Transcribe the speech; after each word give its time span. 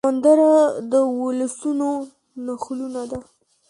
سندره 0.07 0.53
د 0.91 0.93
ولسونو 1.21 1.89
نښلونه 2.45 3.03
ده 3.11 3.19